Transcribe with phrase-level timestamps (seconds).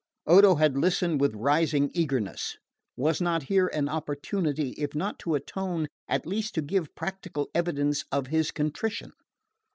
[0.25, 2.57] Odo had listened with rising eagerness.
[2.97, 8.03] Was not here an opportunity, if not to atone, at least to give practical evidence
[8.11, 9.13] of his contrition?